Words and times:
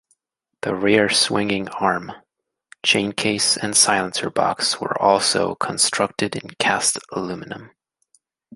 The 0.63 0.73
rear 0.73 1.09
swinging 1.09 1.67
arm, 1.67 2.11
chaincase 2.83 3.55
and 3.55 3.77
silencer 3.77 4.31
box 4.31 4.81
were 4.81 4.99
also 4.99 5.53
constructed 5.53 6.35
in 6.35 6.49
cast 6.57 6.97
aluminium. 7.11 7.69